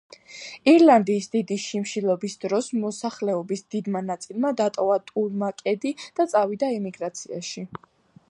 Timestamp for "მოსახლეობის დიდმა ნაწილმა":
2.85-4.53